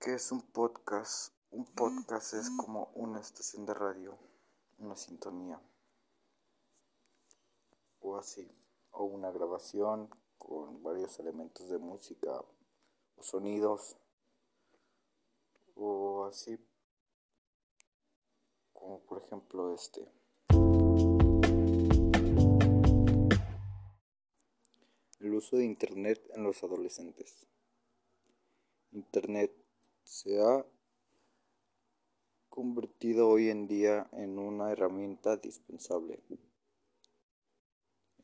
¿Qué 0.00 0.14
es 0.14 0.30
un 0.30 0.42
podcast? 0.42 1.34
Un 1.50 1.64
podcast 1.74 2.34
es 2.34 2.50
como 2.50 2.92
una 2.94 3.18
estación 3.18 3.66
de 3.66 3.74
radio, 3.74 4.16
una 4.78 4.94
sintonía 4.94 5.60
o 7.98 8.16
así, 8.16 8.48
o 8.92 9.02
una 9.02 9.32
grabación 9.32 10.08
con 10.38 10.84
varios 10.84 11.18
elementos 11.18 11.68
de 11.68 11.78
música 11.78 12.30
o 13.16 13.22
sonidos 13.24 13.96
o 15.74 16.26
así, 16.26 16.64
como 18.74 19.00
por 19.00 19.24
ejemplo 19.24 19.74
este. 19.74 20.08
El 25.18 25.34
uso 25.34 25.56
de 25.56 25.64
Internet 25.64 26.24
en 26.34 26.44
los 26.44 26.62
adolescentes. 26.62 27.48
Internet 28.92 29.67
se 30.08 30.40
ha 30.40 30.64
convertido 32.48 33.28
hoy 33.28 33.50
en 33.50 33.68
día 33.68 34.08
en 34.12 34.38
una 34.38 34.72
herramienta 34.72 35.36
dispensable 35.36 36.18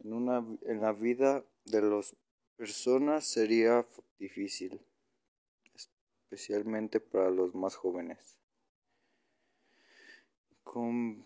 en, 0.01 0.13
una, 0.15 0.39
en 0.63 0.81
la 0.81 0.93
vida 0.93 1.45
de 1.67 1.83
las 1.83 2.17
personas 2.57 3.27
sería 3.27 3.87
difícil, 4.19 4.81
especialmente 5.75 7.01
para 7.01 7.29
los 7.31 7.55
más 7.55 7.77
jóvenes. 7.77 8.39
Con, 10.63 11.23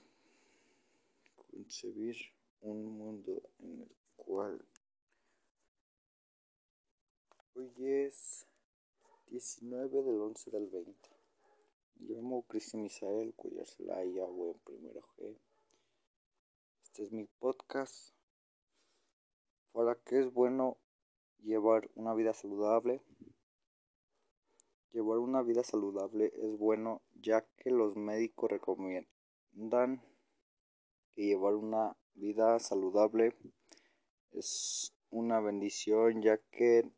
concebir 1.53 2.17
un 2.63 2.99
mundo 2.99 3.41
en 3.61 3.83
el 3.83 3.97
cual 4.17 4.61
hoy 7.55 7.73
es 7.79 8.48
19 9.31 10.03
del 10.03 10.21
11 10.21 10.51
del 10.51 10.69
20. 10.69 11.11
Yo 11.97 12.15
llamo 12.15 12.45
Cristian 12.45 12.83
Misael 12.83 13.35
Cuellar 13.35 13.67
Celaya, 13.67 14.25
en 14.25 14.59
primero 14.65 15.03
G. 15.03 15.37
Este 16.83 17.03
es 17.03 17.13
mi 17.13 17.27
podcast. 17.39 18.15
¿Para 19.73 19.97
qué 19.97 20.21
es 20.21 20.33
bueno 20.33 20.79
llevar 21.41 21.91
una 21.95 22.15
vida 22.15 22.33
saludable? 22.33 23.03
Llevar 24.93 25.19
una 25.19 25.43
vida 25.43 25.63
saludable 25.63 26.33
es 26.35 26.57
bueno 26.57 27.03
ya 27.21 27.47
que 27.59 27.71
los 27.71 27.97
médicos 27.97 28.51
recomiendan 28.51 30.03
que 31.15 31.27
llevar 31.27 31.55
una 31.55 31.97
vida 32.15 32.59
saludable 32.61 33.37
es 34.33 34.95
una 35.11 35.41
bendición 35.41 36.23
ya 36.23 36.39
que 36.51 36.91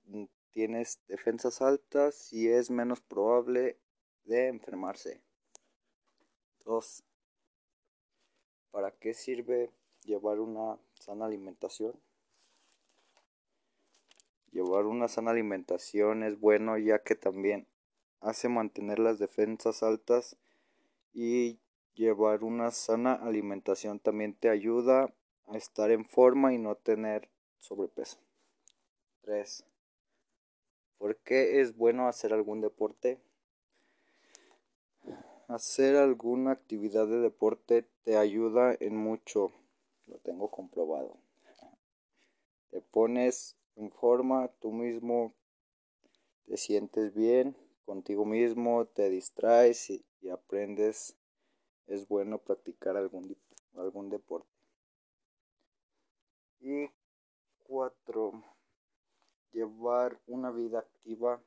tienes 0.53 1.01
defensas 1.09 1.63
altas 1.63 2.33
y 2.33 2.49
es 2.49 2.71
menos 2.71 3.01
probable 3.01 3.79
de 4.25 4.49
enfermarse. 4.49 5.21
2. 6.65 7.05
¿Para 8.71 8.93
qué 8.93 9.15
sirve 9.15 9.71
llevar 10.05 10.41
una 10.41 10.79
sana 10.95 11.27
alimentación? 11.27 12.01
Llevar 14.53 14.87
una 14.87 15.09
sana 15.09 15.31
alimentación 15.31 16.23
es 16.23 16.39
bueno 16.39 16.77
ya 16.79 17.03
que 17.03 17.15
también 17.15 17.67
hace 18.21 18.49
mantener 18.49 18.99
las 18.99 19.19
defensas 19.19 19.83
altas 19.83 20.37
y 21.13 21.61
llevar 21.95 22.45
una 22.45 22.71
sana 22.71 23.15
alimentación 23.15 24.01
también 24.01 24.35
te 24.35 24.49
ayuda 24.49 25.13
a 25.47 25.57
estar 25.57 25.91
en 25.91 26.05
forma 26.05 26.53
y 26.53 26.59
no 26.59 26.77
tener 26.77 27.29
sobrepeso. 27.59 28.19
3. 29.23 29.65
¿Por 31.01 31.17
qué 31.17 31.63
es 31.63 31.79
bueno 31.79 32.09
hacer 32.09 32.35
algún 32.35 32.61
deporte? 32.61 33.19
Hacer 35.49 35.97
alguna 35.97 36.51
actividad 36.51 37.07
de 37.07 37.21
deporte 37.21 37.89
te 38.05 38.19
ayuda 38.19 38.77
en 38.81 38.97
mucho, 38.97 39.51
lo 40.07 40.19
tengo 40.19 40.51
comprobado. 40.51 41.17
Te 42.71 42.83
pones 42.83 43.57
en 43.77 43.91
forma, 43.91 44.49
tú 44.61 44.73
mismo 44.73 45.33
te 46.45 46.59
sientes 46.59 47.15
bien 47.15 47.57
contigo 47.87 48.27
mismo, 48.27 48.85
te 48.85 49.09
distraes 49.09 49.89
y, 49.89 50.05
aprendes. 50.31 51.17
Es 51.87 52.07
bueno 52.09 52.37
practicar 52.37 52.99
algún, 52.99 53.39
algún 53.75 54.11
deporte. 54.11 54.51
Y 56.61 56.91
cuatro 57.65 58.45
llevar 59.53 60.21
una 60.27 60.51
vida 60.51 60.81
activa 60.81 61.43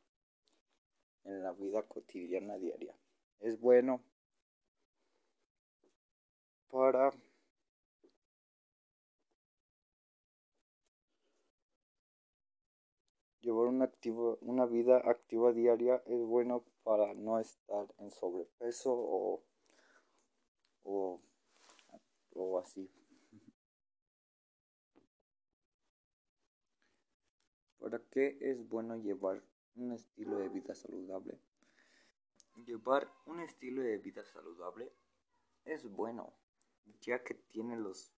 en 1.24 1.44
la 1.44 1.52
vida 1.53 1.84
cotidiana 1.84 2.58
diaria. 2.58 2.96
Es 3.40 3.59
bueno 3.59 4.02
para 6.69 7.12
llevar 13.42 13.68
una, 13.68 13.92
una 14.42 14.66
vida 14.66 14.97
activa 14.97 15.52
diaria 15.52 16.02
es 16.06 16.22
bueno 16.25 16.63
para 16.84 17.13
no 17.13 17.40
estar 17.40 17.86
en 18.00 18.09
sobrepeso 18.09 18.94
o, 18.94 19.44
o, 20.84 21.22
o 22.36 22.59
así. 22.59 22.90
¿Para 27.84 28.00
qué 28.00 28.38
es 28.40 28.66
bueno 28.70 28.96
llevar 28.96 29.44
un 29.76 29.92
estilo 29.92 30.38
de 30.38 30.48
vida 30.48 30.74
saludable? 30.74 31.38
Llevar 32.66 33.12
un 33.26 33.42
estilo 33.42 33.82
de 33.82 33.98
vida 33.98 34.24
saludable 34.24 34.90
es 35.66 35.86
bueno, 35.92 36.34
ya 37.02 37.22
que 37.26 37.34
tiene 37.34 37.76
los 37.76 38.14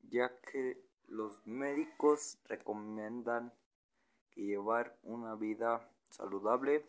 ya 0.00 0.40
que 0.40 0.82
los 1.08 1.46
médicos 1.46 2.38
recomiendan 2.46 3.52
que 4.30 4.46
llevar 4.46 4.98
una 5.02 5.34
vida 5.34 5.92
saludable 6.08 6.86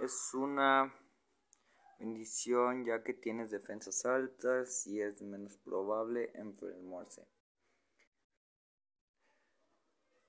es 0.00 0.32
una 0.32 0.90
bendición 1.98 2.86
ya 2.86 3.04
que 3.04 3.12
tienes 3.12 3.50
defensas 3.50 4.06
altas 4.06 4.86
y 4.86 5.02
es 5.02 5.20
menos 5.20 5.58
probable 5.58 6.30
enfermarse. 6.34 7.28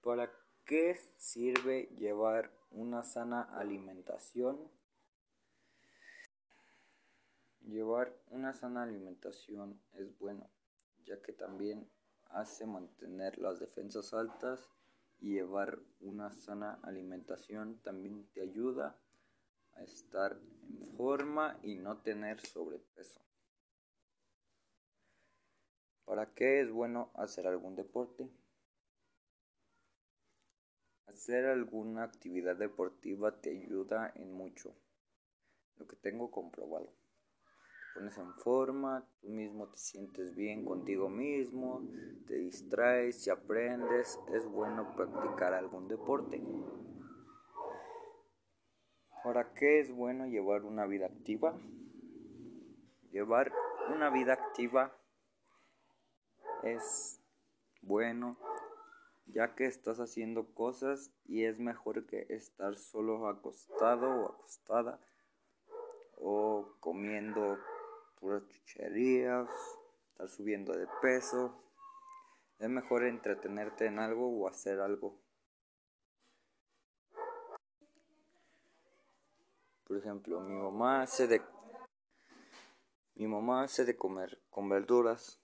Para 0.02 0.41
qué 0.72 0.98
sirve 1.18 1.90
llevar 1.98 2.50
una 2.70 3.04
sana 3.04 3.42
alimentación? 3.42 4.72
Llevar 7.60 8.18
una 8.30 8.54
sana 8.54 8.84
alimentación 8.84 9.82
es 9.92 10.18
bueno, 10.18 10.50
ya 11.04 11.22
que 11.22 11.34
también 11.34 11.92
hace 12.30 12.66
mantener 12.66 13.38
las 13.38 13.60
defensas 13.60 14.14
altas 14.14 14.70
y 15.20 15.34
llevar 15.34 15.78
una 16.00 16.32
sana 16.32 16.80
alimentación 16.84 17.82
también 17.84 18.26
te 18.32 18.40
ayuda 18.40 18.98
a 19.74 19.84
estar 19.84 20.40
en 20.70 20.96
forma 20.96 21.60
y 21.64 21.76
no 21.76 21.98
tener 21.98 22.40
sobrepeso. 22.40 23.20
¿Para 26.06 26.34
qué 26.34 26.62
es 26.62 26.72
bueno 26.72 27.12
hacer 27.16 27.46
algún 27.46 27.76
deporte? 27.76 28.32
Hacer 31.12 31.46
alguna 31.46 32.04
actividad 32.04 32.56
deportiva 32.56 33.42
te 33.42 33.50
ayuda 33.50 34.14
en 34.16 34.32
mucho. 34.32 34.74
Lo 35.78 35.86
que 35.86 35.98
tengo 35.98 36.32
comprobado. 36.32 36.86
Te 36.86 38.00
pones 38.00 38.18
en 38.18 38.34
forma, 38.36 39.06
tú 39.20 39.28
mismo 39.28 39.68
te 39.68 39.78
sientes 39.78 40.34
bien 40.36 40.64
contigo 40.64 41.10
mismo, 41.10 41.82
te 42.28 42.36
distraes 42.36 43.28
y 43.28 43.30
aprendes. 43.30 44.18
Es 44.34 44.46
bueno 44.46 44.96
practicar 44.96 45.54
algún 45.54 45.90
deporte. 45.90 46.42
¿Para 49.22 49.54
qué 49.54 49.82
es 49.82 49.92
bueno 49.92 50.28
llevar 50.28 50.64
una 50.64 50.86
vida 50.86 51.08
activa? 51.08 51.60
Llevar 53.12 53.52
una 53.94 54.10
vida 54.10 54.34
activa 54.34 54.96
es 56.64 57.22
bueno 57.82 58.38
ya 59.34 59.56
que 59.56 59.66
estás 59.66 60.00
haciendo 60.00 60.54
cosas 60.54 61.12
y 61.26 61.46
es 61.46 61.60
mejor 61.60 62.06
que 62.06 62.26
estar 62.30 62.76
solo 62.76 63.28
acostado 63.28 64.10
o 64.10 64.26
acostada 64.30 65.00
o 66.18 66.76
comiendo 66.80 67.58
puras 68.20 68.48
chucherías, 68.48 69.50
estar 70.12 70.30
subiendo 70.30 70.74
de 70.74 70.88
peso. 71.02 71.64
Es 72.60 72.70
mejor 72.70 73.04
entretenerte 73.04 73.88
en 73.88 74.00
algo 74.00 74.30
o 74.30 74.48
hacer 74.48 74.80
algo. 74.80 75.20
Por 79.86 79.98
ejemplo, 79.98 80.40
mi 80.42 80.56
mamá 80.56 81.02
hace 81.02 81.28
de 81.28 81.42
mi 83.16 83.28
mamá 83.28 83.64
hace 83.64 83.84
de 83.86 83.98
comer 83.98 84.42
con 84.50 84.70
verduras. 84.70 85.40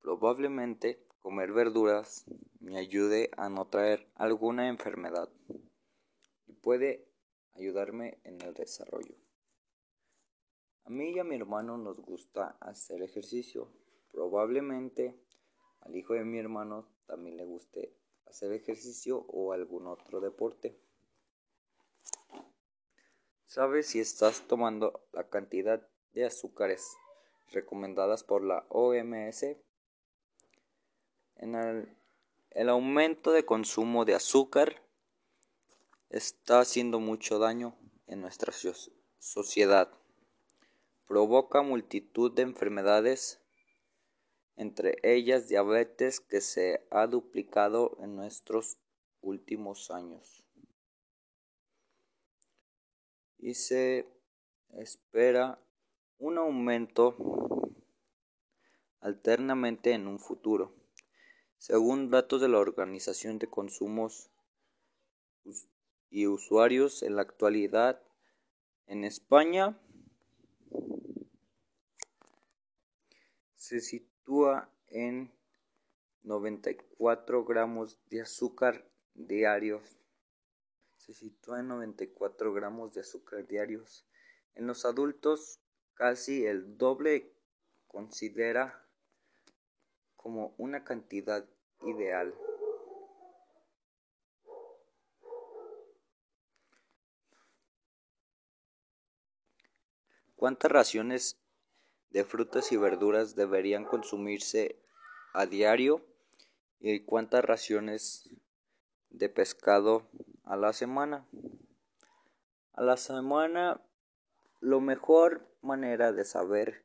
Probablemente 0.00 1.04
comer 1.20 1.52
verduras 1.52 2.24
me 2.68 2.78
ayude 2.78 3.30
a 3.36 3.48
no 3.48 3.66
traer 3.68 4.10
alguna 4.14 4.68
enfermedad 4.68 5.30
y 6.46 6.52
puede 6.52 7.08
ayudarme 7.54 8.20
en 8.24 8.40
el 8.42 8.54
desarrollo. 8.54 9.16
A 10.84 10.90
mí 10.90 11.10
y 11.10 11.18
a 11.18 11.24
mi 11.24 11.36
hermano 11.36 11.76
nos 11.76 12.00
gusta 12.00 12.56
hacer 12.60 13.02
ejercicio. 13.02 13.72
Probablemente 14.10 15.18
al 15.80 15.96
hijo 15.96 16.14
de 16.14 16.24
mi 16.24 16.38
hermano 16.38 16.88
también 17.06 17.36
le 17.36 17.44
guste 17.44 17.94
hacer 18.26 18.52
ejercicio 18.52 19.18
o 19.28 19.52
algún 19.52 19.86
otro 19.86 20.20
deporte. 20.20 20.80
¿Sabes 23.46 23.86
si 23.86 24.00
estás 24.00 24.46
tomando 24.46 25.08
la 25.12 25.28
cantidad 25.28 25.88
de 26.12 26.26
azúcares 26.26 26.96
recomendadas 27.50 28.24
por 28.24 28.44
la 28.44 28.66
OMS? 28.68 29.42
En 31.36 31.54
el, 31.54 31.97
el 32.50 32.68
aumento 32.68 33.32
de 33.32 33.44
consumo 33.44 34.04
de 34.04 34.14
azúcar 34.14 34.82
está 36.08 36.60
haciendo 36.60 37.00
mucho 37.00 37.38
daño 37.38 37.76
en 38.06 38.20
nuestra 38.20 38.52
sociedad. 39.18 39.92
Provoca 41.06 41.62
multitud 41.62 42.32
de 42.32 42.42
enfermedades, 42.42 43.40
entre 44.56 44.98
ellas 45.02 45.48
diabetes 45.48 46.20
que 46.20 46.40
se 46.40 46.86
ha 46.90 47.06
duplicado 47.06 47.96
en 48.00 48.16
nuestros 48.16 48.78
últimos 49.20 49.90
años. 49.90 50.44
Y 53.38 53.54
se 53.54 54.06
espera 54.70 55.62
un 56.18 56.38
aumento 56.38 57.16
alternamente 59.00 59.92
en 59.92 60.08
un 60.08 60.18
futuro. 60.18 60.77
Según 61.58 62.10
datos 62.10 62.40
de 62.40 62.48
la 62.48 62.58
Organización 62.58 63.38
de 63.38 63.48
Consumos 63.48 64.30
y 66.08 66.26
Usuarios 66.26 67.02
en 67.02 67.16
la 67.16 67.22
actualidad, 67.22 68.00
en 68.86 69.04
España 69.04 69.76
se 73.56 73.80
sitúa 73.80 74.72
en 74.86 75.30
94 76.22 77.44
gramos 77.44 77.98
de 78.06 78.22
azúcar 78.22 78.88
diarios. 79.14 79.98
Se 80.96 81.12
sitúa 81.12 81.60
en 81.60 81.68
94 81.68 82.54
gramos 82.54 82.94
de 82.94 83.00
azúcar 83.00 83.46
diarios. 83.46 84.06
En 84.54 84.66
los 84.66 84.84
adultos, 84.84 85.60
casi 85.94 86.46
el 86.46 86.78
doble 86.78 87.34
considera 87.88 88.87
como 90.28 90.54
una 90.58 90.84
cantidad 90.84 91.42
ideal. 91.86 92.34
¿Cuántas 100.36 100.70
raciones 100.70 101.40
de 102.10 102.24
frutas 102.24 102.72
y 102.72 102.76
verduras 102.76 103.36
deberían 103.36 103.86
consumirse 103.86 104.78
a 105.32 105.46
diario 105.46 106.04
y 106.78 107.00
cuántas 107.06 107.42
raciones 107.42 108.28
de 109.08 109.30
pescado 109.30 110.10
a 110.44 110.56
la 110.56 110.74
semana. 110.74 111.26
A 112.74 112.82
la 112.82 112.98
semana, 112.98 113.80
lo 114.60 114.82
mejor 114.82 115.48
manera 115.62 116.12
de 116.12 116.26
saber 116.26 116.84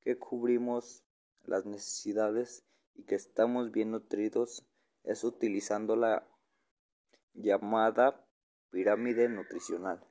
que 0.00 0.18
cubrimos 0.18 1.04
las 1.44 1.66
necesidades 1.66 2.64
y 2.94 3.04
que 3.04 3.14
estamos 3.14 3.70
bien 3.70 3.90
nutridos 3.90 4.66
es 5.04 5.24
utilizando 5.24 5.96
la 5.96 6.26
llamada 7.32 8.26
pirámide 8.70 9.28
nutricional, 9.28 10.04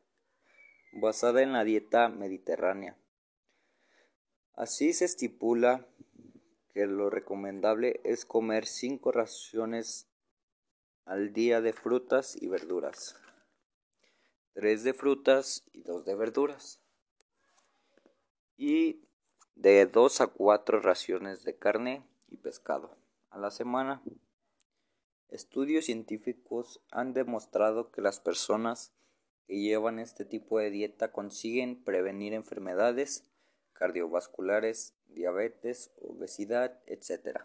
basada 0.94 1.42
en 1.42 1.54
la 1.54 1.64
dieta 1.64 2.10
mediterránea. 2.10 2.98
Así 4.54 4.94
se 4.94 5.06
estipula 5.06 5.88
que 6.74 6.86
lo 6.86 7.10
recomendable 7.10 8.02
es 8.04 8.26
comer 8.26 8.66
5 8.66 9.12
raciones 9.12 10.10
al 11.06 11.34
día 11.34 11.62
de 11.62 11.74
frutas 11.74 12.36
y 12.40 12.48
verduras, 12.48 13.16
3 14.54 14.84
de 14.84 14.94
frutas 14.94 15.64
y 15.72 15.82
2 15.82 16.06
de 16.06 16.16
verduras, 16.16 16.82
y 18.58 19.08
de 19.56 19.86
2 19.86 20.22
a 20.22 20.28
4 20.28 20.82
raciones 20.82 21.44
de 21.44 21.58
carne 21.58 22.09
y 22.30 22.38
pescado 22.38 22.98
a 23.30 23.38
la 23.38 23.52
semana. 23.52 24.02
Estudios 25.30 25.86
científicos 25.86 26.82
han 26.92 27.14
demostrado 27.14 27.92
que 27.92 28.02
las 28.02 28.20
personas 28.20 28.94
que 29.46 29.60
llevan 29.60 30.00
este 30.00 30.26
tipo 30.26 30.60
de 30.60 30.70
dieta 30.72 31.12
consiguen 31.12 31.84
prevenir 31.84 32.34
enfermedades 32.34 33.30
cardiovasculares, 33.74 34.94
diabetes, 35.08 35.92
obesidad, 36.02 36.82
etc. 36.86 37.40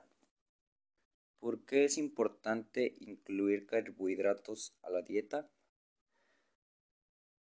¿Por 1.39 1.65
qué 1.65 1.85
es 1.85 1.97
importante 1.97 2.97
incluir 2.99 3.67
carbohidratos 3.67 4.77
a 4.83 4.91
la 4.91 5.03
dieta? 5.03 5.49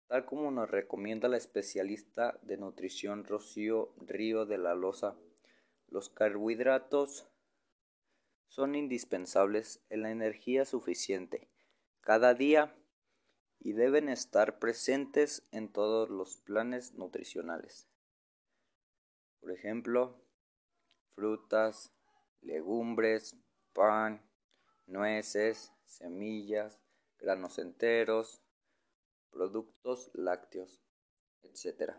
Tal 0.06 0.26
como 0.26 0.52
nos 0.52 0.70
recomienda 0.70 1.29
la 1.29 1.38
especialista 1.38 2.38
de 2.43 2.56
nutrición 2.56 3.25
Rocío 3.25 3.94
Río 3.97 4.47
de 4.47 4.58
la 4.58 4.75
Loza, 4.76 5.17
los 5.88 6.08
carbohidratos 6.08 7.26
son 8.49 8.75
indispensables 8.75 9.82
en 9.91 10.02
la 10.02 10.11
energía 10.11 10.64
suficiente 10.64 11.49
cada 12.00 12.35
día 12.35 12.76
y 13.58 13.73
deben 13.73 14.08
estar 14.08 14.58
presentes 14.58 15.49
en 15.50 15.73
todos 15.73 16.11
los 16.11 16.37
planes 16.37 16.93
nutricionales. 16.94 17.88
Por 19.41 19.52
ejemplo, 19.52 20.23
frutas, 21.14 21.93
legumbres, 22.43 23.37
pan, 23.73 24.23
nueces, 24.87 25.73
semillas, 25.87 26.79
granos 27.19 27.58
enteros, 27.58 28.43
productos 29.31 30.11
lácteos, 30.12 30.82
etc. 31.43 31.94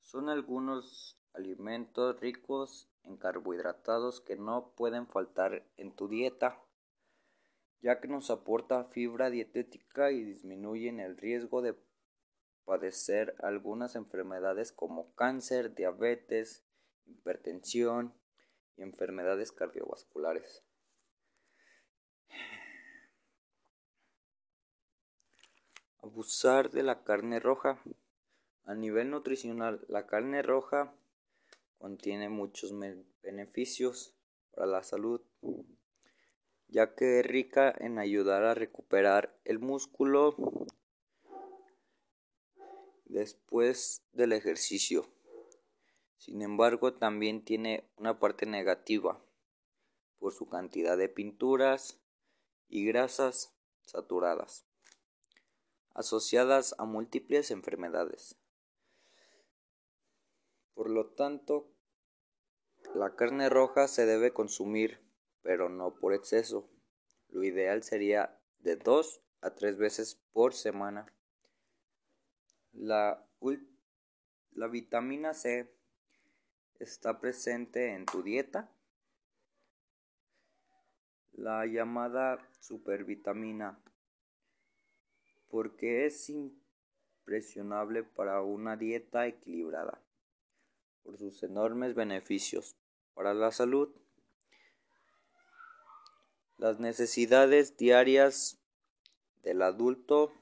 Son 0.00 0.28
algunos 0.28 1.17
alimentos 1.34 2.18
ricos 2.20 2.88
en 3.04 3.16
carbohidratos 3.16 4.20
que 4.20 4.36
no 4.36 4.72
pueden 4.76 5.06
faltar 5.06 5.64
en 5.76 5.94
tu 5.94 6.08
dieta, 6.08 6.62
ya 7.80 8.00
que 8.00 8.08
nos 8.08 8.30
aporta 8.30 8.84
fibra 8.84 9.30
dietética 9.30 10.10
y 10.10 10.22
disminuyen 10.24 11.00
el 11.00 11.16
riesgo 11.16 11.62
de 11.62 11.76
padecer 12.64 13.34
algunas 13.40 13.96
enfermedades 13.96 14.72
como 14.72 15.14
cáncer, 15.14 15.74
diabetes, 15.74 16.64
hipertensión 17.06 18.14
y 18.76 18.82
enfermedades 18.82 19.52
cardiovasculares. 19.52 20.64
Abusar 26.02 26.70
de 26.70 26.82
la 26.82 27.04
carne 27.04 27.40
roja. 27.40 27.80
A 28.64 28.74
nivel 28.74 29.10
nutricional, 29.10 29.84
la 29.88 30.06
carne 30.06 30.42
roja 30.42 30.94
contiene 31.78 32.28
muchos 32.28 32.74
beneficios 33.22 34.14
para 34.54 34.66
la 34.66 34.82
salud, 34.82 35.20
ya 36.68 36.94
que 36.94 37.20
es 37.20 37.26
rica 37.26 37.74
en 37.78 37.98
ayudar 37.98 38.44
a 38.44 38.54
recuperar 38.54 39.38
el 39.44 39.58
músculo 39.58 40.36
después 43.06 44.02
del 44.12 44.32
ejercicio. 44.32 45.06
Sin 46.16 46.42
embargo, 46.42 46.94
también 46.94 47.44
tiene 47.44 47.88
una 47.96 48.18
parte 48.18 48.44
negativa 48.44 49.24
por 50.18 50.32
su 50.32 50.48
cantidad 50.48 50.96
de 50.96 51.08
pinturas 51.08 52.00
y 52.68 52.84
grasas 52.84 53.54
saturadas 53.86 54.68
asociadas 55.98 56.76
a 56.78 56.84
múltiples 56.84 57.50
enfermedades. 57.50 58.36
Por 60.78 60.90
lo 60.90 61.06
tanto, 61.06 61.74
la 62.94 63.16
carne 63.16 63.48
roja 63.48 63.88
se 63.88 64.06
debe 64.06 64.32
consumir, 64.32 65.00
pero 65.42 65.68
no 65.68 65.96
por 65.96 66.14
exceso. 66.14 66.70
Lo 67.30 67.42
ideal 67.42 67.82
sería 67.82 68.40
de 68.60 68.76
dos 68.76 69.20
a 69.40 69.56
tres 69.56 69.76
veces 69.76 70.22
por 70.32 70.54
semana. 70.54 71.12
La, 72.70 73.26
vitamina 74.70 75.34
C 75.34 75.68
está 76.78 77.18
presente 77.18 77.94
en 77.94 78.06
tu 78.06 78.22
dieta. 78.22 78.70
La 81.32 81.66
llamada 81.66 82.38
supervitamina, 82.60 83.82
porque 85.48 86.06
es 86.06 86.30
impresionable 86.30 88.04
para 88.04 88.42
una 88.42 88.76
dieta 88.76 89.26
equilibrada, 89.26 90.00
por 91.08 91.16
sus 91.16 91.42
enormes 91.42 91.94
beneficios 91.94 92.76
para 93.14 93.32
la 93.32 93.50
salud. 93.50 93.88
Las 96.58 96.80
necesidades 96.80 97.78
diarias 97.78 98.58
del 99.42 99.62
adulto 99.62 100.34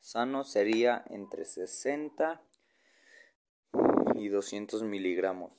sano 0.00 0.42
sería 0.42 1.04
entre 1.10 1.44
60 1.44 2.42
y 4.16 4.28
200 4.30 4.82
miligramos 4.82 5.52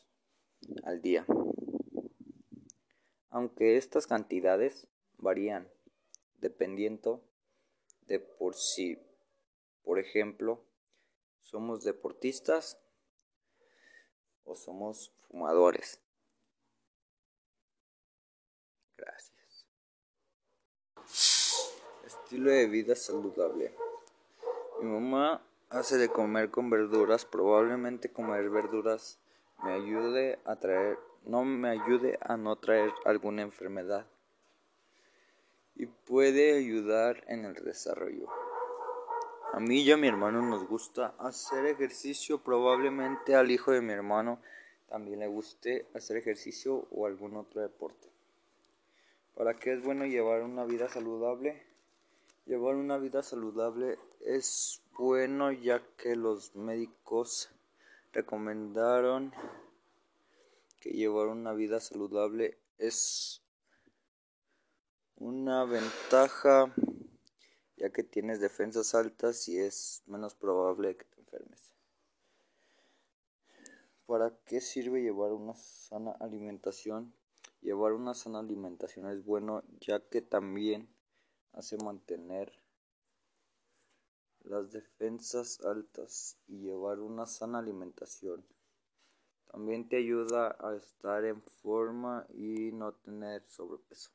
al 0.84 1.02
día. 1.02 1.26
Aunque 3.30 3.78
estas 3.78 4.06
cantidades 4.06 4.90
varían 5.18 5.70
dependiendo 6.40 7.24
de 8.02 8.20
por 8.20 8.56
si, 8.56 9.00
por 9.82 9.98
ejemplo, 9.98 10.62
somos 11.40 11.86
deportistas 11.86 12.85
o 14.46 14.56
somos 14.56 15.12
fumadores. 15.28 16.00
Gracias. 18.98 19.66
Estilo 22.06 22.52
de 22.52 22.68
vida 22.68 22.96
saludable. 22.96 23.74
Mi 24.82 24.90
mamá 24.90 25.42
hace 25.70 25.98
de 25.98 26.10
comer 26.10 26.50
con 26.50 26.70
verduras. 26.70 27.26
Probablemente 27.26 28.12
comer 28.12 28.50
verduras 28.50 29.20
me 29.64 29.74
ayude 29.74 30.40
a 30.46 30.56
traer, 30.58 30.98
no 31.26 31.44
me 31.44 31.70
ayude 31.70 32.18
a 32.22 32.38
no 32.38 32.56
traer 32.56 32.92
alguna 33.06 33.42
enfermedad. 33.42 34.06
Y 35.76 35.88
puede 35.88 36.58
ayudar 36.58 37.24
en 37.28 37.46
el 37.46 37.56
desarrollo. 37.56 38.28
A 39.56 39.60
mí 39.62 39.84
y 39.84 39.92
a 39.94 39.96
mi 39.96 40.10
hermano 40.10 40.42
nos 40.42 40.68
gusta 40.68 41.16
hacer 41.18 41.66
ejercicio. 41.66 42.40
Probablemente 42.40 43.36
al 43.36 43.50
hijo 43.52 43.72
de 43.72 43.80
mi 43.80 43.94
hermano 43.94 44.42
también 44.90 45.20
le 45.20 45.28
guste 45.28 45.86
hacer 45.94 46.18
ejercicio 46.18 46.86
o 46.92 47.06
algún 47.06 47.38
otro 47.38 47.62
deporte. 47.62 48.10
¿Para 49.34 49.58
qué 49.58 49.72
es 49.72 49.82
bueno 49.82 50.06
llevar 50.06 50.44
una 50.44 50.66
vida 50.66 50.90
saludable? 50.90 51.64
Llevar 52.46 52.76
una 52.76 52.98
vida 52.98 53.24
saludable 53.24 53.98
es 54.20 54.82
bueno 54.98 55.54
ya 55.54 55.82
que 55.96 56.18
los 56.18 56.54
médicos 56.58 57.50
recomendaron 58.12 59.32
que 60.82 60.90
llevar 60.90 61.28
una 61.28 61.54
vida 61.54 61.80
saludable 61.80 62.58
es 62.78 63.42
una 65.16 65.64
ventaja 65.64 66.74
ya 67.86 67.92
que 67.92 68.02
tienes 68.02 68.40
defensas 68.40 68.96
altas 68.96 69.48
y 69.48 69.60
es 69.60 70.02
menos 70.08 70.34
probable 70.34 70.98
que 70.98 71.06
te 71.06 71.20
enfermes. 71.20 71.72
¿Para 74.08 74.36
qué 74.48 74.60
sirve 74.60 75.04
llevar 75.04 75.34
una 75.34 75.54
sana 75.54 76.14
alimentación? 76.20 77.14
Llevar 77.62 77.94
una 77.94 78.16
sana 78.16 78.40
alimentación 78.40 79.08
es 79.12 79.24
bueno 79.24 79.62
ya 79.80 80.00
que 80.00 80.24
también 80.24 80.90
hace 81.54 81.78
mantener 81.78 82.60
las 84.42 84.72
defensas 84.72 85.62
altas 85.62 86.38
y 86.48 86.62
llevar 86.62 87.00
una 87.00 87.28
sana 87.28 87.60
alimentación. 87.60 88.44
También 89.52 89.88
te 89.88 89.98
ayuda 89.98 90.58
a 90.60 90.76
estar 90.76 91.24
en 91.24 91.44
forma 91.44 92.26
y 92.34 92.72
no 92.72 92.94
tener 92.94 93.44
sobrepeso. 93.46 94.10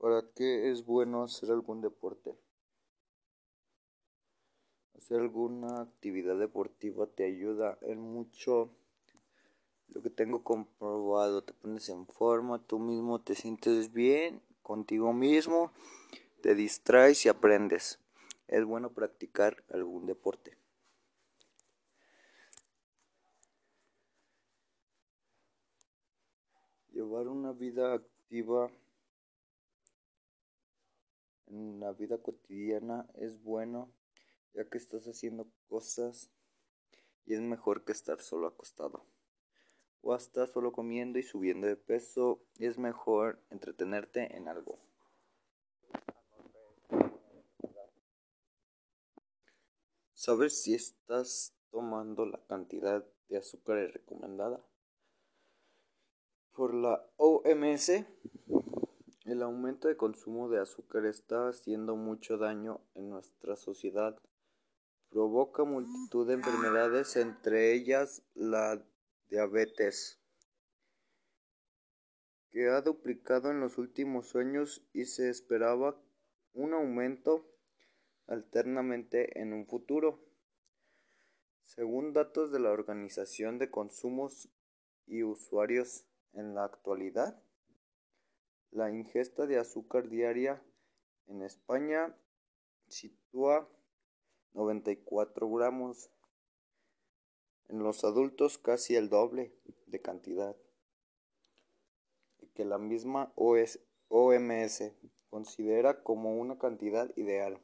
¿Para 0.00 0.22
qué 0.34 0.70
es 0.70 0.86
bueno 0.86 1.24
hacer 1.24 1.50
algún 1.50 1.82
deporte? 1.82 2.34
Hacer 4.96 5.20
alguna 5.20 5.82
actividad 5.82 6.38
deportiva 6.38 7.06
te 7.06 7.26
ayuda 7.26 7.76
en 7.82 8.00
mucho 8.00 8.70
lo 9.88 10.00
que 10.00 10.08
tengo 10.08 10.42
comprobado, 10.42 11.42
te 11.42 11.52
pones 11.52 11.90
en 11.90 12.06
forma, 12.06 12.66
tú 12.66 12.78
mismo 12.78 13.20
te 13.20 13.34
sientes 13.34 13.92
bien 13.92 14.40
contigo 14.62 15.12
mismo, 15.12 15.70
te 16.40 16.54
distraes 16.54 17.26
y 17.26 17.28
aprendes. 17.28 17.98
Es 18.48 18.64
bueno 18.64 18.94
practicar 18.94 19.62
algún 19.70 20.06
deporte. 20.06 20.56
Llevar 26.90 27.28
una 27.28 27.52
vida 27.52 27.92
activa 27.92 28.70
en 31.50 31.80
la 31.80 31.92
vida 31.92 32.18
cotidiana 32.18 33.06
es 33.14 33.42
bueno 33.42 33.92
ya 34.54 34.68
que 34.68 34.78
estás 34.78 35.06
haciendo 35.06 35.46
cosas 35.68 36.30
y 37.26 37.34
es 37.34 37.40
mejor 37.40 37.84
que 37.84 37.92
estar 37.92 38.20
solo 38.20 38.46
acostado 38.48 39.04
o 40.02 40.14
hasta 40.14 40.46
solo 40.46 40.72
comiendo 40.72 41.18
y 41.18 41.22
subiendo 41.22 41.66
de 41.66 41.76
peso, 41.76 42.40
es 42.58 42.78
mejor 42.78 43.38
entretenerte 43.50 44.34
en 44.36 44.48
algo. 44.48 44.78
¿Sabes 50.14 50.62
si 50.62 50.74
estás 50.74 51.54
tomando 51.70 52.26
la 52.26 52.38
cantidad 52.46 53.04
de 53.28 53.38
azúcar 53.38 53.78
recomendada? 53.92 54.60
Por 56.52 56.74
la 56.74 57.06
OMS, 57.16 58.04
el 59.30 59.42
aumento 59.42 59.88
de 59.88 59.96
consumo 59.96 60.48
de 60.48 60.60
azúcar 60.60 61.06
está 61.06 61.48
haciendo 61.48 61.96
mucho 61.96 62.38
daño 62.38 62.80
en 62.94 63.10
nuestra 63.10 63.56
sociedad. 63.56 64.18
Provoca 65.10 65.64
multitud 65.64 66.26
de 66.26 66.34
enfermedades, 66.34 67.16
entre 67.16 67.72
ellas 67.72 68.22
la 68.34 68.82
diabetes, 69.28 70.20
que 72.50 72.68
ha 72.68 72.80
duplicado 72.80 73.50
en 73.50 73.60
los 73.60 73.78
últimos 73.78 74.34
años 74.34 74.82
y 74.92 75.04
se 75.04 75.30
esperaba 75.30 76.00
un 76.52 76.74
aumento 76.74 77.46
alternamente 78.26 79.40
en 79.40 79.52
un 79.52 79.66
futuro. 79.66 80.24
Según 81.64 82.12
datos 82.12 82.50
de 82.50 82.58
la 82.58 82.70
Organización 82.70 83.58
de 83.58 83.70
Consumos 83.70 84.48
y 85.06 85.22
Usuarios 85.22 86.06
en 86.32 86.54
la 86.54 86.64
actualidad, 86.64 87.40
la 88.70 88.90
ingesta 88.90 89.46
de 89.46 89.58
azúcar 89.58 90.08
diaria 90.08 90.62
en 91.26 91.42
España 91.42 92.16
sitúa 92.88 93.68
94 94.52 95.50
gramos 95.50 96.10
en 97.68 97.80
los 97.80 98.04
adultos 98.04 98.58
casi 98.58 98.96
el 98.96 99.08
doble 99.08 99.54
de 99.86 100.00
cantidad 100.00 100.56
que 102.54 102.64
la 102.64 102.78
misma 102.78 103.32
OMS 103.36 104.92
considera 105.28 106.02
como 106.02 106.36
una 106.36 106.58
cantidad 106.58 107.10
ideal. 107.16 107.60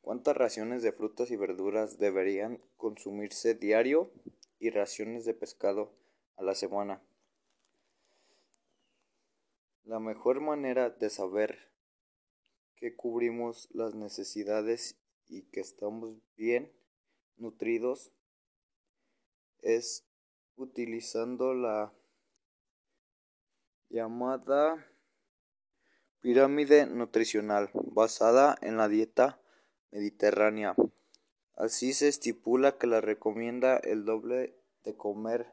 ¿Cuántas 0.00 0.36
raciones 0.36 0.82
de 0.82 0.92
frutas 0.92 1.30
y 1.30 1.36
verduras 1.36 1.98
deberían 1.98 2.62
consumirse 2.76 3.54
diario 3.54 4.10
y 4.58 4.70
raciones 4.70 5.24
de 5.24 5.34
pescado 5.34 5.92
a 6.36 6.42
la 6.42 6.54
semana? 6.54 7.02
La 9.90 9.98
mejor 9.98 10.40
manera 10.40 10.88
de 10.88 11.10
saber 11.10 11.58
que 12.76 12.94
cubrimos 12.94 13.68
las 13.72 13.92
necesidades 13.96 14.96
y 15.26 15.42
que 15.50 15.58
estamos 15.58 16.14
bien 16.36 16.72
nutridos 17.38 18.12
es 19.62 20.06
utilizando 20.54 21.54
la 21.54 21.92
llamada 23.88 24.86
pirámide 26.20 26.86
nutricional 26.86 27.70
basada 27.74 28.56
en 28.62 28.76
la 28.76 28.86
dieta 28.86 29.40
mediterránea. 29.90 30.76
Así 31.56 31.94
se 31.94 32.06
estipula 32.06 32.78
que 32.78 32.86
la 32.86 33.00
recomienda 33.00 33.76
el 33.78 34.04
doble 34.04 34.56
de 34.84 34.96
comer. 34.96 35.52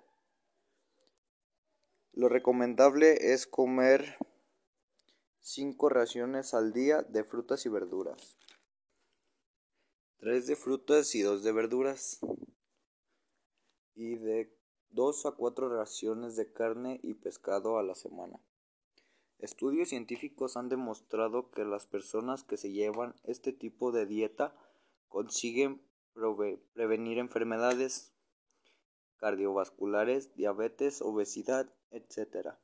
Lo 2.13 2.29
recomendable 2.29 3.33
es 3.33 3.47
comer 3.47 4.15
cinco 5.47 5.87
raciones 5.87 6.53
al 6.53 6.73
día 6.73 7.03
de 7.03 7.23
frutas 7.23 7.65
y 7.65 7.69
verduras. 7.69 8.37
Tres 10.17 10.45
de 10.45 10.57
frutas 10.57 11.15
y 11.15 11.21
dos 11.21 11.41
de 11.41 11.53
verduras 11.53 12.19
y 13.95 14.17
de 14.17 14.53
2 14.89 15.25
a 15.25 15.31
4 15.31 15.69
raciones 15.69 16.35
de 16.35 16.51
carne 16.51 16.99
y 17.01 17.13
pescado 17.13 17.77
a 17.77 17.83
la 17.83 17.95
semana. 17.95 18.39
Estudios 19.39 19.89
científicos 19.89 20.57
han 20.57 20.67
demostrado 20.67 21.49
que 21.51 21.63
las 21.63 21.87
personas 21.87 22.43
que 22.43 22.57
se 22.57 22.71
llevan 22.71 23.15
este 23.23 23.53
tipo 23.53 23.93
de 23.93 24.05
dieta 24.05 24.53
consiguen 25.07 25.81
prevenir 26.73 27.19
enfermedades 27.19 28.13
cardiovasculares, 29.15 30.35
diabetes, 30.35 31.01
obesidad, 31.01 31.73
etc. 31.91 32.57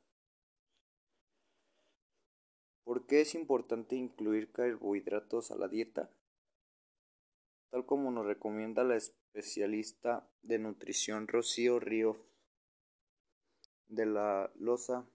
¿Por 2.84 3.06
qué 3.06 3.22
es 3.22 3.34
importante 3.34 3.96
incluir 3.96 4.52
carbohidratos 4.52 5.50
a 5.50 5.56
la 5.56 5.68
dieta? 5.68 6.10
tal 7.74 7.86
como 7.86 8.12
nos 8.12 8.24
recomienda 8.24 8.84
la 8.84 8.94
especialista 8.94 10.30
de 10.42 10.60
nutrición 10.60 11.26
Rocío 11.26 11.80
Río 11.80 12.24
de 13.88 14.06
la 14.06 14.52
Loza. 14.54 15.10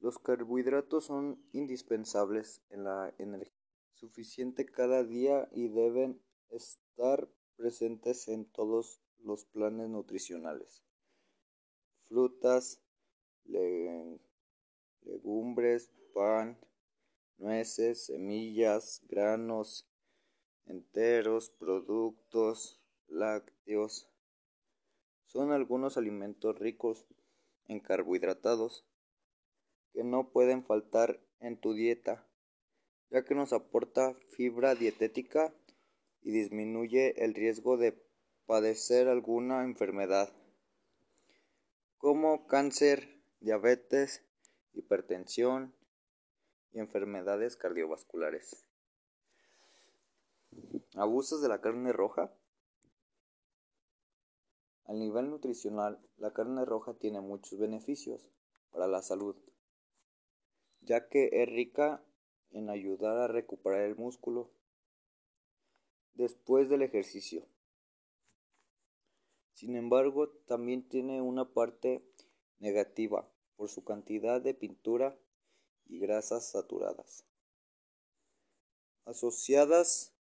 Los 0.00 0.18
carbohidratos 0.18 1.04
son 1.04 1.40
indispensables 1.52 2.64
en 2.70 2.82
la 2.82 3.14
energía 3.18 3.54
suficiente 3.94 4.66
cada 4.66 5.04
día 5.04 5.48
y 5.52 5.68
deben 5.68 6.20
estar 6.48 7.28
presentes 7.54 8.26
en 8.26 8.46
todos 8.46 9.00
los 9.20 9.44
planes 9.44 9.88
nutricionales. 9.88 10.82
Frutas, 12.08 12.82
legumbres, 13.44 14.29
pan, 16.14 16.58
nueces, 17.38 18.06
semillas, 18.06 19.02
granos 19.08 19.86
enteros, 20.66 21.50
productos 21.50 22.80
lácteos. 23.08 24.08
Son 25.26 25.52
algunos 25.52 25.96
alimentos 25.96 26.58
ricos 26.58 27.06
en 27.66 27.80
carbohidratos 27.80 28.84
que 29.92 30.04
no 30.04 30.30
pueden 30.30 30.64
faltar 30.64 31.20
en 31.40 31.60
tu 31.60 31.74
dieta, 31.74 32.26
ya 33.10 33.24
que 33.24 33.34
nos 33.34 33.52
aporta 33.52 34.14
fibra 34.30 34.74
dietética 34.74 35.52
y 36.22 36.30
disminuye 36.30 37.24
el 37.24 37.34
riesgo 37.34 37.76
de 37.76 38.00
padecer 38.46 39.08
alguna 39.08 39.64
enfermedad, 39.64 40.32
como 41.98 42.46
cáncer, 42.46 43.22
diabetes, 43.40 44.24
hipertensión 44.72 45.74
y 46.72 46.78
enfermedades 46.78 47.56
cardiovasculares. 47.56 48.66
¿Abusas 50.94 51.40
de 51.40 51.48
la 51.48 51.60
carne 51.60 51.92
roja? 51.92 52.32
Al 54.84 54.98
nivel 54.98 55.30
nutricional, 55.30 56.00
la 56.16 56.32
carne 56.32 56.64
roja 56.64 56.94
tiene 56.94 57.20
muchos 57.20 57.58
beneficios 57.58 58.28
para 58.72 58.88
la 58.88 59.02
salud, 59.02 59.36
ya 60.80 61.08
que 61.08 61.30
es 61.32 61.48
rica 61.48 62.04
en 62.50 62.70
ayudar 62.70 63.18
a 63.18 63.28
recuperar 63.28 63.82
el 63.82 63.96
músculo 63.96 64.50
después 66.14 66.68
del 66.68 66.82
ejercicio. 66.82 67.46
Sin 69.52 69.76
embargo, 69.76 70.28
también 70.46 70.88
tiene 70.88 71.22
una 71.22 71.52
parte 71.52 72.04
negativa 72.58 73.28
por 73.60 73.68
su 73.68 73.84
cantidad 73.84 74.40
de 74.40 74.54
pintura 74.54 75.14
y 75.84 75.98
grasas 75.98 76.50
saturadas, 76.50 77.26
asociadas 79.04 80.14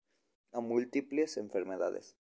a 0.51 0.59
múltiples 0.59 1.37
enfermedades. 1.37 2.17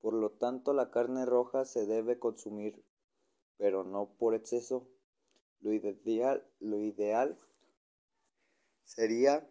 Por 0.00 0.14
lo 0.14 0.32
tanto, 0.32 0.72
la 0.72 0.90
carne 0.90 1.24
roja 1.24 1.66
se 1.66 1.86
debe 1.86 2.18
consumir, 2.18 2.84
pero 3.56 3.84
no 3.84 4.16
por 4.18 4.34
exceso. 4.34 4.88
Lo 5.60 5.72
ideal, 5.72 6.44
lo 6.58 6.80
ideal 6.80 7.38
sería 8.82 9.48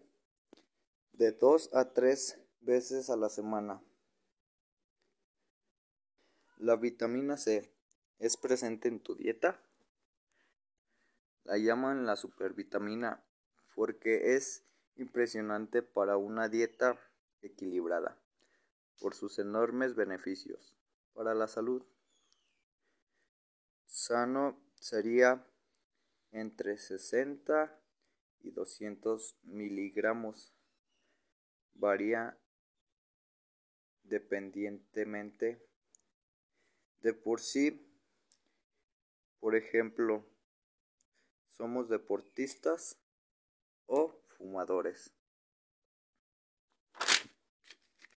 de 1.14 1.32
dos 1.32 1.74
a 1.74 1.94
tres 1.94 2.42
veces 2.60 3.10
a 3.10 3.16
la 3.16 3.30
semana. 3.30 3.82
La 6.58 6.76
vitamina 6.76 7.38
C 7.38 7.74
es 8.20 8.36
presente 8.36 8.90
en 8.90 9.00
tu 9.00 9.16
dieta. 9.16 9.63
La 11.44 11.58
llaman 11.58 12.06
la 12.06 12.16
supervitamina 12.16 13.24
porque 13.76 14.36
es 14.36 14.64
impresionante 14.96 15.82
para 15.82 16.18
una 16.18 16.48
dieta 16.48 17.00
equilibrada 17.42 18.18
por 19.00 19.16
sus 19.16 19.40
enormes 19.40 19.96
beneficios 19.96 20.76
para 21.14 21.34
la 21.34 21.48
salud. 21.48 21.84
Sano 23.86 24.60
sería 24.76 25.46
entre 26.32 26.78
60 26.78 27.80
y 28.42 28.52
200 28.52 29.38
miligramos. 29.44 30.54
Varía 31.76 32.38
dependientemente 34.04 35.66
de 37.02 37.14
por 37.14 37.42
sí. 37.42 37.90
Por 39.40 39.56
ejemplo, 39.56 40.26
somos 41.58 41.88
deportistas 41.88 42.98
o 43.86 44.10
fumadores. 44.38 45.14